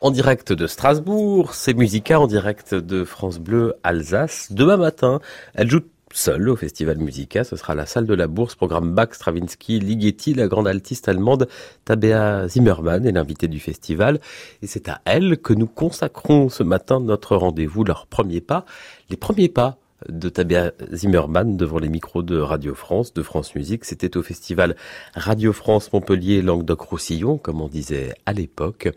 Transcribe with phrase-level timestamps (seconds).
[0.00, 4.52] En direct de Strasbourg, c'est Musica en direct de France Bleu Alsace.
[4.52, 5.18] Demain matin,
[5.54, 5.80] elle joue
[6.12, 7.42] seule au Festival Musica.
[7.42, 11.48] Ce sera la salle de la Bourse, programme Bach, Stravinsky, Ligeti, la grande altiste allemande
[11.84, 14.20] Tabea Zimmermann est l'invitée du festival.
[14.62, 18.66] Et c'est à elle que nous consacrons ce matin notre rendez-vous, leurs premiers pas.
[19.10, 19.78] Les premiers pas
[20.08, 23.84] de Tabea Zimmermann devant les micros de Radio France, de France Musique.
[23.84, 24.76] C'était au festival
[25.14, 28.88] Radio France Montpellier Languedoc-Roussillon, comme on disait à l'époque,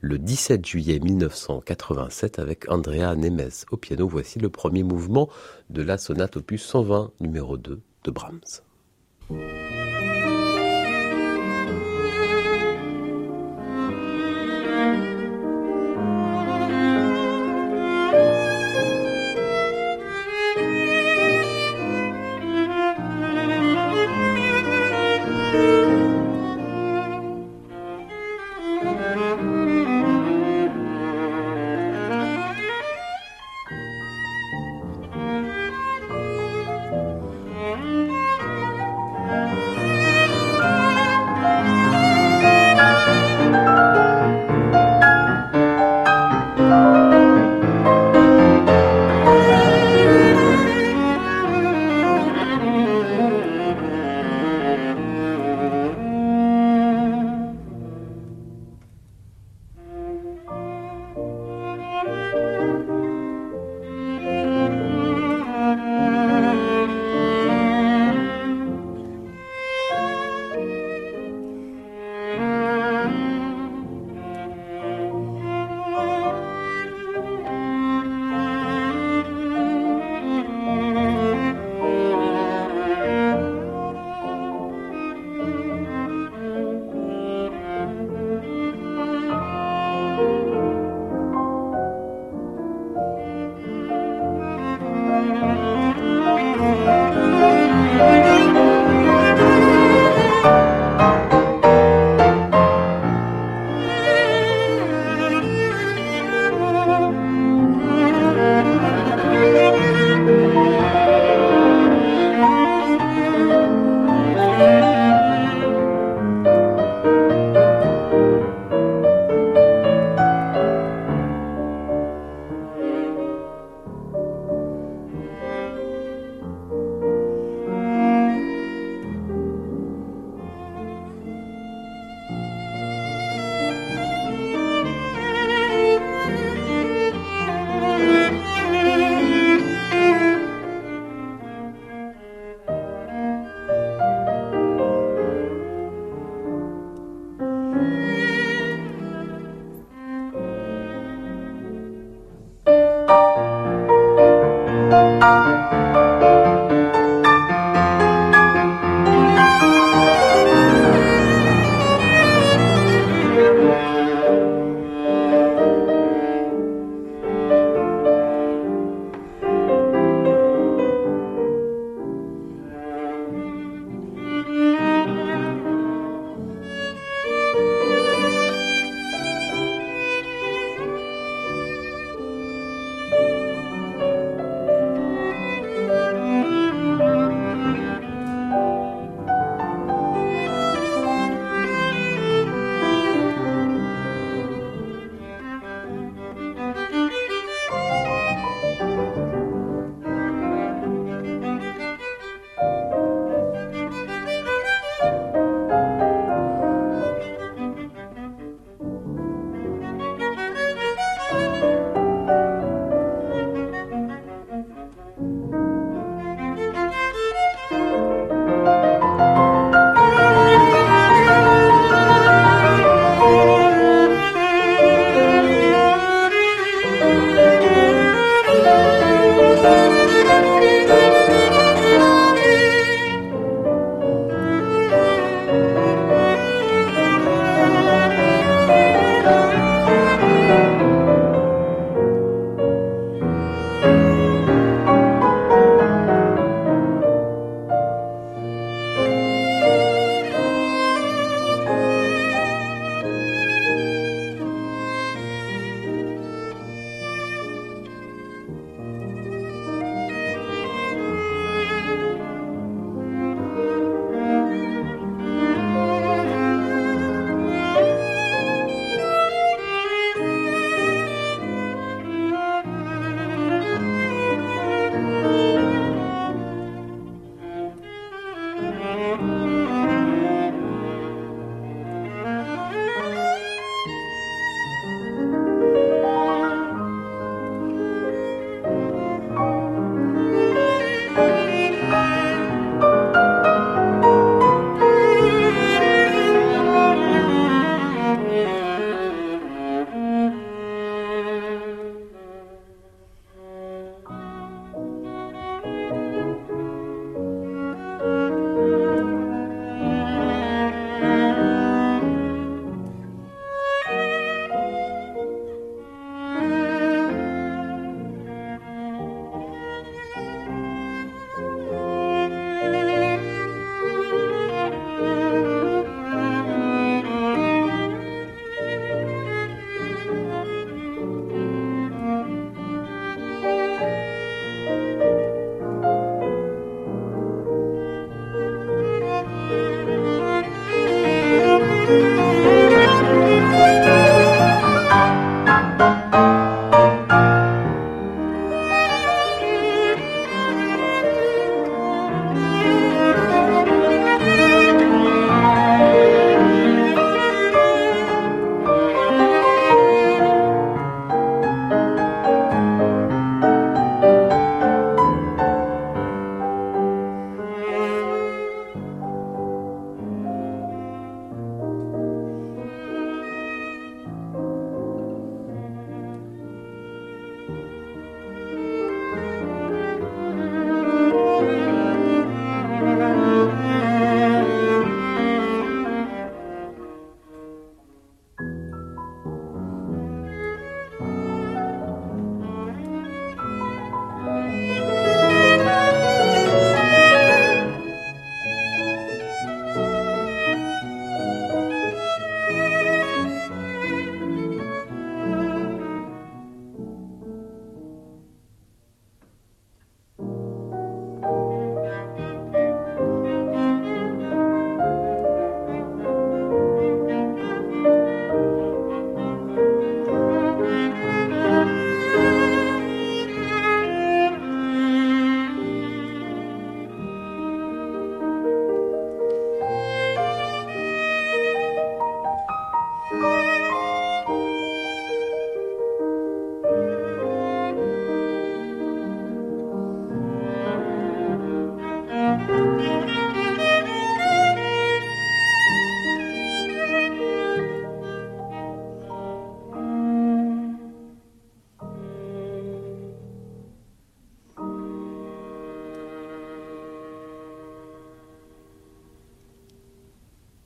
[0.00, 4.08] le 17 juillet 1987 avec Andrea Nemes au piano.
[4.08, 5.28] Voici le premier mouvement
[5.70, 8.40] de la sonate opus 120 numéro 2 de Brahms.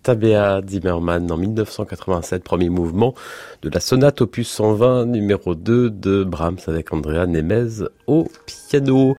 [0.02, 3.14] Tabea Zimmermann en 1987, premier mouvement
[3.62, 9.08] de la sonate opus 120 numéro 2 de Brahms avec Andrea Nemez au piano.